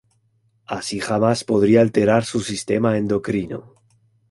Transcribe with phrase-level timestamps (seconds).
[0.65, 3.75] Así jamás podría alterar su sistema endocrino.